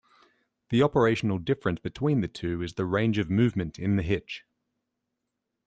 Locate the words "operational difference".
0.81-1.79